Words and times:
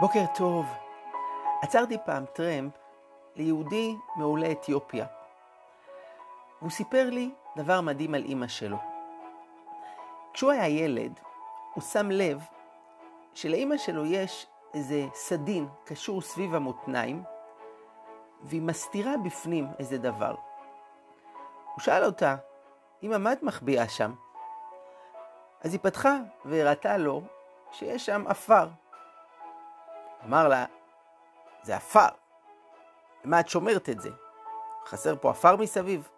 בוקר 0.00 0.24
טוב. 0.34 0.66
עצרתי 1.62 1.96
פעם 2.04 2.24
טרמפ 2.32 2.72
ליהודי 3.36 3.96
מעולי 4.16 4.52
אתיופיה. 4.52 5.06
הוא 6.60 6.70
סיפר 6.70 7.10
לי 7.10 7.30
דבר 7.56 7.80
מדהים 7.80 8.14
על 8.14 8.24
אימא 8.24 8.48
שלו. 8.48 8.76
כשהוא 10.32 10.50
היה 10.50 10.68
ילד, 10.68 11.20
הוא 11.74 11.82
שם 11.82 12.10
לב 12.10 12.42
שלאימא 13.34 13.76
שלו 13.76 14.06
יש 14.06 14.46
איזה 14.74 15.06
סדין 15.14 15.68
קשור 15.84 16.20
סביב 16.20 16.54
המותניים, 16.54 17.22
והיא 18.42 18.62
מסתירה 18.62 19.12
בפנים 19.24 19.68
איזה 19.78 19.98
דבר. 19.98 20.34
הוא 21.74 21.80
שאל 21.80 22.04
אותה, 22.04 22.36
אמא, 23.02 23.18
מה 23.18 23.32
את 23.32 23.42
מחביאה 23.42 23.88
שם? 23.88 24.14
אז 25.60 25.72
היא 25.72 25.80
פתחה 25.82 26.16
והראתה 26.44 26.96
לו 26.96 27.22
שיש 27.72 28.06
שם 28.06 28.24
עפר. 28.26 28.66
אמר 30.26 30.48
לה, 30.48 30.64
זה 31.62 31.76
עפר. 31.76 32.08
למה 33.24 33.40
את 33.40 33.48
שומרת 33.48 33.88
את 33.88 34.00
זה? 34.00 34.10
חסר 34.86 35.16
פה 35.20 35.30
עפר 35.30 35.56
מסביב? 35.56 36.08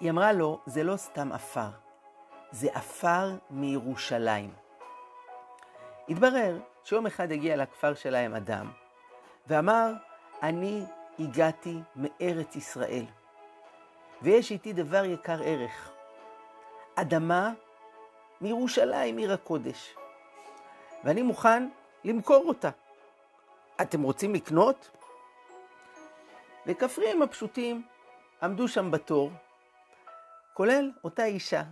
היא 0.00 0.10
אמרה 0.10 0.32
לו, 0.32 0.60
זה 0.66 0.82
לא 0.82 0.96
סתם 0.96 1.32
עפר, 1.32 1.68
זה 2.50 2.68
עפר 2.72 3.30
מירושלים. 3.50 4.54
התברר 6.08 6.58
שיום 6.84 7.06
אחד 7.06 7.32
הגיע 7.32 7.56
לכפר 7.56 7.94
שלהם 7.94 8.34
אדם, 8.34 8.70
ואמר, 9.46 9.92
אני 10.42 10.84
הגעתי 11.18 11.80
מארץ 11.96 12.56
ישראל, 12.56 13.04
ויש 14.22 14.50
איתי 14.50 14.72
דבר 14.72 15.04
יקר 15.04 15.42
ערך, 15.42 15.90
אדמה 16.94 17.52
מירושלים, 18.40 19.16
עיר 19.16 19.32
הקודש. 19.32 19.96
ואני 21.04 21.22
מוכן 21.22 21.68
למכור 22.04 22.44
אותה. 22.48 22.70
אתם 23.80 24.02
רוצים 24.02 24.34
לקנות? 24.34 24.90
וכפריהם 26.66 27.22
הפשוטים 27.22 27.82
עמדו 28.42 28.68
שם 28.68 28.90
בתור, 28.90 29.30
כולל 30.54 30.90
אותה 31.04 31.24
אישה 31.24 31.62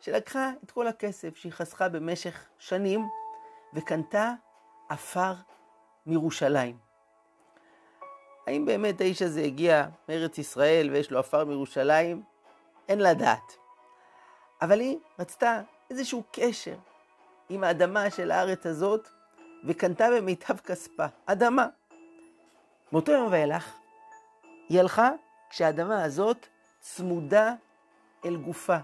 שלקחה 0.00 0.50
את 0.64 0.70
כל 0.70 0.86
הכסף 0.86 1.36
שהיא 1.36 1.52
חסכה 1.52 1.88
במשך 1.88 2.48
שנים 2.58 3.08
וקנתה 3.74 4.32
עפר 4.88 5.34
מירושלים. 6.06 6.78
האם 8.46 8.64
באמת 8.64 9.00
האיש 9.00 9.22
הזה 9.22 9.42
הגיע 9.42 9.86
מארץ 10.08 10.38
ישראל 10.38 10.90
ויש 10.90 11.10
לו 11.10 11.18
עפר 11.18 11.44
מירושלים? 11.44 12.22
אין 12.88 13.00
לדעת. 13.00 13.56
אבל 14.62 14.80
היא 14.80 14.98
רצתה 15.18 15.60
איזשהו 15.90 16.22
קשר 16.32 16.76
עם 17.50 17.64
האדמה 17.64 18.10
של 18.10 18.30
הארץ 18.30 18.66
הזאת, 18.66 19.08
וקנתה 19.64 20.06
במיטב 20.16 20.56
כספה 20.56 21.06
אדמה. 21.26 21.66
מאותו 22.92 23.12
יום 23.12 23.28
ואילך, 23.32 23.72
היא 24.68 24.80
הלכה 24.80 25.10
כשהאדמה 25.50 26.04
הזאת 26.04 26.46
צמודה 26.80 27.54
אל 28.24 28.36
גופה, 28.36 28.76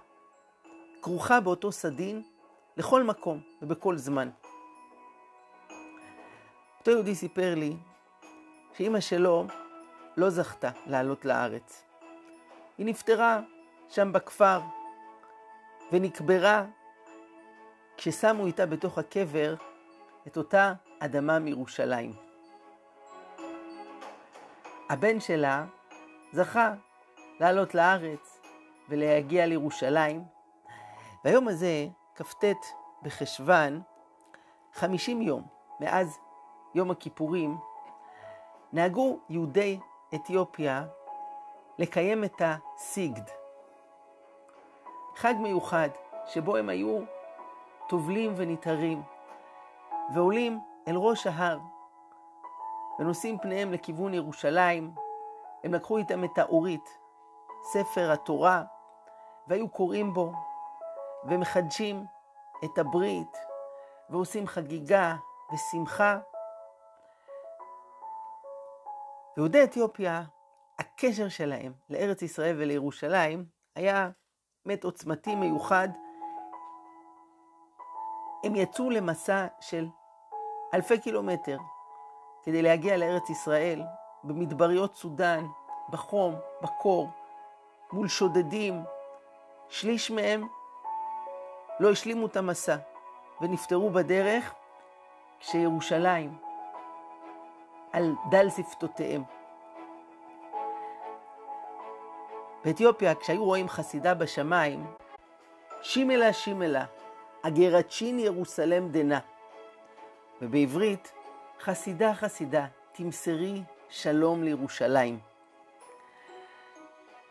כרוכה 1.03 1.41
באותו 1.41 1.72
סדין 1.72 2.22
לכל 2.77 3.03
מקום 3.03 3.41
ובכל 3.62 3.97
זמן. 3.97 4.31
אותו 6.78 6.91
יהודי 6.91 7.14
סיפר 7.14 7.55
לי 7.55 7.77
שאימא 8.77 9.00
שלו 9.00 9.47
לא 10.17 10.31
זכתה 10.31 10.70
לעלות 10.87 11.25
לארץ. 11.25 11.84
היא 12.78 12.87
נפטרה 12.87 13.41
שם 13.89 14.12
בכפר 14.12 14.61
ונקברה 15.92 16.64
כששמו 17.97 18.47
איתה 18.47 18.66
בתוך 18.66 18.98
הקבר 18.98 19.55
את 20.27 20.36
אותה 20.36 20.72
אדמה 20.98 21.39
מירושלים. 21.39 22.12
הבן 24.91 25.20
שלה 25.20 25.64
זכה 26.33 26.75
לעלות 27.41 27.75
לארץ 27.75 28.41
ולהגיע 28.88 29.47
לירושלים, 29.47 30.25
והיום 31.25 31.48
הזה, 31.48 31.87
כ"ט 32.15 32.44
בחשוון, 33.03 33.81
50 34.72 35.22
יום 35.22 35.42
מאז 35.81 36.19
יום 36.75 36.91
הכיפורים, 36.91 37.56
נהגו 38.72 39.19
יהודי 39.28 39.81
אתיופיה 40.15 40.84
לקיים 41.78 42.25
את 42.25 42.42
הסיגד. 42.44 43.25
חג 45.16 45.34
מיוחד 45.38 45.88
שבו 46.26 46.56
הם 46.56 46.69
היו 46.69 47.16
טובלים 47.88 48.32
ונתערים, 48.36 49.02
ועולים 50.14 50.60
אל 50.88 50.97
ראש 50.97 51.26
ההר, 51.26 51.58
ונושאים 52.98 53.38
פניהם 53.38 53.72
לכיוון 53.72 54.14
ירושלים. 54.14 54.94
הם 55.64 55.74
לקחו 55.74 55.98
איתם 55.98 56.24
את 56.24 56.38
האורית, 56.38 56.98
ספר 57.62 58.12
התורה, 58.12 58.62
והיו 59.48 59.69
קוראים 59.69 60.14
בו, 60.14 60.32
ומחדשים 61.24 62.04
את 62.64 62.78
הברית, 62.78 63.36
ועושים 64.10 64.47
חגיגה 64.47 65.16
ושמחה. 65.54 66.18
יהודי 69.36 69.64
אתיופיה, 69.64 70.22
הקשר 70.78 71.28
שלהם 71.28 71.72
לארץ 71.91 72.22
ישראל 72.22 72.56
ולירושלים 72.58 73.44
היה 73.76 74.10
באמת 74.66 74.84
עוצמתי 74.84 75.34
מיוחד, 75.34 75.88
הם 78.44 78.56
יצאו 78.56 78.91
למסע 78.91 79.47
של 79.60 79.88
אלפי 80.74 81.00
קילומטר 81.00 81.56
כדי 82.42 82.62
להגיע 82.62 82.97
לארץ 82.97 83.30
ישראל, 83.30 83.82
במדבריות 84.24 84.97
סודאן, 84.97 85.47
בחום, 85.91 86.34
בקור, 86.62 87.08
מול 87.92 88.08
שודדים. 88.08 88.84
שליש 89.69 90.10
מהם 90.10 90.48
לא 91.80 91.91
השלימו 91.91 92.26
את 92.26 92.36
המסע 92.36 92.76
ונפטרו 93.41 93.91
בדרך 93.91 94.54
כשירושלים 95.41 96.38
על 97.92 98.14
דל 98.30 98.50
שפתותיהם. 98.50 99.22
באתיופיה, 102.64 103.14
כשהיו 103.14 103.44
רואים 103.44 103.68
חסידה 103.68 104.14
בשמיים, 104.14 104.86
שימלה 105.82 106.32
שימלה, 106.32 106.84
אגרצ'ין 107.47 108.19
ירוסלם 108.19 108.89
דנה. 108.89 109.19
ובעברית, 110.43 111.12
חסידה 111.61 112.15
חסידה, 112.15 112.67
תמסרי 112.93 113.62
שלום 113.89 114.43
לירושלים. 114.43 115.19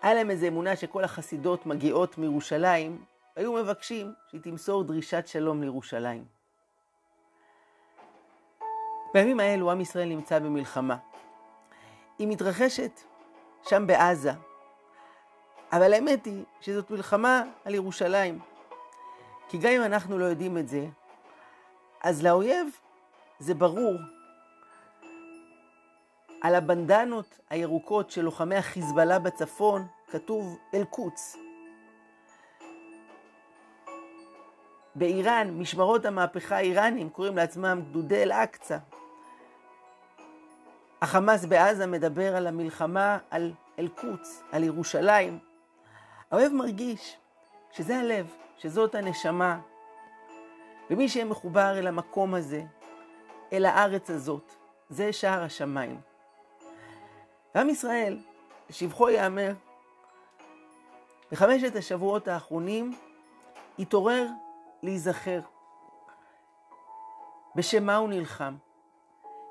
היה 0.02 0.14
להם 0.14 0.30
איזו 0.30 0.48
אמונה 0.48 0.76
שכל 0.76 1.04
החסידות 1.04 1.66
מגיעות 1.66 2.18
מירושלים, 2.18 3.06
היו 3.36 3.54
מבקשים 3.54 4.14
שהיא 4.28 4.42
תמסור 4.42 4.84
דרישת 4.84 5.28
שלום 5.28 5.62
לירושלים. 5.62 6.26
בימים 9.14 9.40
האלו 9.40 9.72
עם 9.72 9.82
ישראל 9.82 10.08
נמצא 10.08 10.40
במלחמה. 10.40 10.98
היא 12.20 12.28
מתרחשת 12.28 13.02
שם 13.70 13.88
בעזה, 13.88 14.32
אבל 15.72 15.94
האמת 15.94 16.26
היא 16.26 16.44
שזאת 16.62 16.92
מלחמה 16.92 17.44
על 17.66 17.76
ירושלים. 17.76 18.55
כי 19.50 19.58
גם 19.58 19.72
אם 19.72 19.84
אנחנו 19.84 20.20
לא 20.20 20.26
יודעים 20.26 20.58
את 20.58 20.68
זה, 20.68 20.88
אז 22.04 22.24
לאויב 22.24 22.68
זה 23.40 23.54
ברור. 23.54 23.96
על 26.42 26.56
הבנדנות 26.56 27.40
הירוקות 27.50 28.12
של 28.12 28.22
לוחמי 28.22 28.56
החיזבאללה 28.56 29.20
בצפון 29.20 29.88
כתוב 30.12 30.58
אל-קודס. 30.74 31.38
באיראן, 34.96 35.50
משמרות 35.60 36.06
המהפכה 36.06 36.56
האיראנים 36.56 37.10
קוראים 37.10 37.38
לעצמם 37.38 37.82
גדודי 37.90 38.24
אל-אקצא. 38.24 38.78
החמאס 41.02 41.46
בעזה 41.46 41.88
מדבר 41.88 42.36
על 42.36 42.48
המלחמה 42.48 43.18
על 43.32 43.54
אל-קודס, 43.80 44.44
על 44.52 44.64
ירושלים. 44.64 45.40
האויב 46.32 46.54
מרגיש 46.54 47.18
שזה 47.72 47.98
הלב, 47.98 48.36
שזאת 48.58 48.96
הנשמה. 48.96 49.60
ומי 50.90 51.10
שיהיה 51.10 51.26
מחובר 51.26 51.80
אל 51.80 51.88
המקום 51.88 52.34
הזה, 52.34 52.64
אל 53.54 53.66
הארץ 53.66 54.10
הזאת, 54.10 54.52
זה 54.90 55.14
שער 55.14 55.44
השמיים. 55.44 56.02
ועם 57.56 57.70
ישראל, 57.70 58.20
לשבחו 58.70 59.10
ייאמר, 59.10 59.52
בחמשת 61.32 61.76
השבועות 61.76 62.28
האחרונים 62.28 62.96
התעורר 63.80 64.28
להיזכר. 64.84 65.40
בשם 67.56 67.86
מה 67.86 67.96
הוא 67.96 68.10
נלחם? 68.10 68.56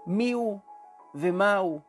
מי 0.07 0.33
הוא 0.33 0.59
ומה 1.15 1.57
הוא? 1.57 1.81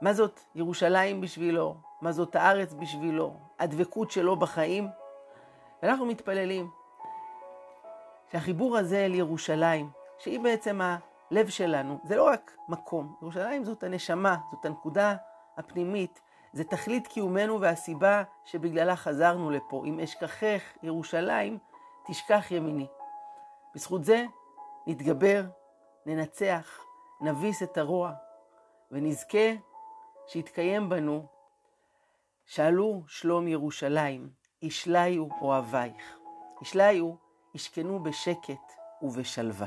מה 0.00 0.12
זאת 0.12 0.40
ירושלים 0.54 1.20
בשבילו? 1.20 1.76
מה 2.00 2.12
זאת 2.12 2.36
הארץ 2.36 2.72
בשבילו? 2.72 3.36
הדבקות 3.58 4.10
שלו 4.10 4.36
בחיים? 4.36 4.88
ואנחנו 5.82 6.06
מתפללים 6.06 6.70
שהחיבור 8.32 8.76
הזה 8.76 9.04
אל 9.04 9.14
ירושלים, 9.14 9.90
שהיא 10.18 10.40
בעצם 10.40 10.80
הלב 10.80 11.48
שלנו, 11.48 11.98
זה 12.04 12.16
לא 12.16 12.24
רק 12.24 12.56
מקום, 12.68 13.16
ירושלים 13.22 13.64
זאת 13.64 13.82
הנשמה, 13.82 14.36
זאת 14.50 14.64
הנקודה 14.64 15.16
הפנימית, 15.56 16.20
זה 16.52 16.64
תכלית 16.64 17.06
קיומנו 17.06 17.60
והסיבה 17.60 18.22
שבגללה 18.44 18.96
חזרנו 18.96 19.50
לפה. 19.50 19.82
אם 19.86 20.00
אשכחך 20.00 20.62
ירושלים, 20.82 21.58
תשכח 22.06 22.50
ימיני. 22.50 22.86
בזכות 23.74 24.04
זה 24.04 24.24
נתגבר, 24.86 25.44
ננצח, 26.06 26.84
נביס 27.20 27.62
את 27.62 27.78
הרוע, 27.78 28.12
ונזכה 28.90 29.48
שיתקיים 30.26 30.88
בנו 30.88 31.26
שאלו 32.46 33.02
שלום 33.06 33.48
ירושלים, 33.48 34.30
ישליו 34.62 35.24
אוהבייך. 35.40 36.18
ישליו 36.62 37.14
ישכנו 37.54 38.02
בשקט 38.02 38.72
ובשלווה. 39.02 39.66